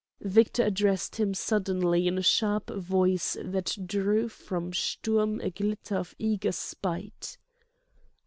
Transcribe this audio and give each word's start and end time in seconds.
Victor 0.25 0.63
addressed 0.63 1.17
him 1.17 1.35
suddenly, 1.35 2.07
in 2.07 2.17
a 2.17 2.23
sharp 2.23 2.71
voice 2.73 3.37
that 3.43 3.77
drew 3.85 4.29
from 4.29 4.73
Sturm 4.73 5.39
a 5.41 5.51
glitter 5.51 5.95
of 5.97 6.15
eager 6.17 6.51
spite. 6.51 7.37